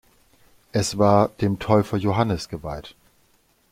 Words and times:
Es 0.71 0.97
war 0.97 1.27
dem 1.29 1.59
Täufer 1.59 1.95
Johannes 1.97 2.49
geweiht. 2.49 2.95